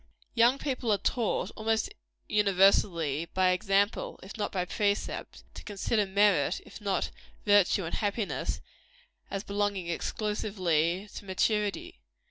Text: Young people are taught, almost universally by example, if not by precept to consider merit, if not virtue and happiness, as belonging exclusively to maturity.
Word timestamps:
Young 0.33 0.57
people 0.57 0.91
are 0.91 0.97
taught, 0.97 1.51
almost 1.55 1.93
universally 2.27 3.29
by 3.35 3.51
example, 3.51 4.19
if 4.23 4.35
not 4.35 4.51
by 4.51 4.65
precept 4.65 5.43
to 5.53 5.63
consider 5.63 6.07
merit, 6.07 6.59
if 6.65 6.81
not 6.81 7.11
virtue 7.45 7.85
and 7.85 7.93
happiness, 7.93 8.61
as 9.29 9.43
belonging 9.43 9.89
exclusively 9.89 11.07
to 11.13 11.25
maturity. 11.25 11.99